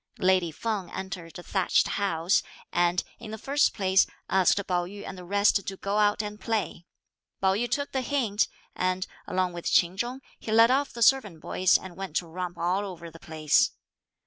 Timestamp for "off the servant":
10.71-11.39